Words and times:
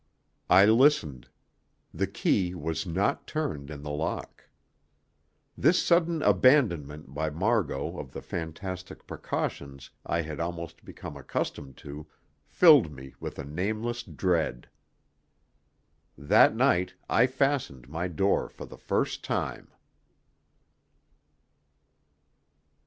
I 0.49 0.65
listened. 0.65 1.29
The 1.93 2.07
key 2.07 2.55
was 2.55 2.87
not 2.87 3.27
turned 3.27 3.69
in 3.69 3.83
the 3.83 3.91
lock. 3.91 4.49
This 5.55 5.79
sudden 5.79 6.23
abandonment 6.23 7.13
by 7.13 7.29
Margot 7.29 7.99
of 7.99 8.11
the 8.11 8.23
fantastic 8.23 9.05
precautions 9.05 9.91
I 10.03 10.21
had 10.23 10.39
almost 10.39 10.83
become 10.83 11.15
accustomed 11.15 11.77
to 11.85 12.07
filled 12.47 12.91
me 12.91 13.13
with 13.19 13.37
a 13.37 13.45
nameless 13.45 14.01
dread. 14.01 14.67
That 16.17 16.55
night 16.55 16.95
I 17.07 17.27
fastened 17.27 17.87
my 17.87 18.07
door 18.07 18.49
for 18.49 18.65
the 18.65 18.79
first 18.79 19.23
time. 19.23 19.67